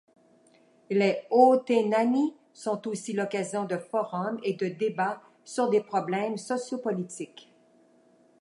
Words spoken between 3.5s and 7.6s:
de forums et de débats sur des problèmes socio-politiques.